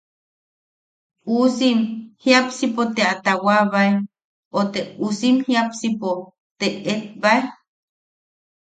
[1.35, 1.77] Uusim
[2.23, 3.91] jiapsipo te a taawabae
[4.57, 6.09] o te uusim jiapsipo
[6.59, 7.41] te eetbae.